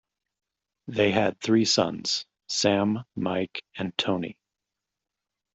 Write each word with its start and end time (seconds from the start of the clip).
They 0.87 1.11
had 1.11 1.39
three 1.39 1.63
sons, 1.63 2.25
Sam, 2.47 3.03
Mike, 3.15 3.63
and 3.75 3.95
Tony. 3.99 4.35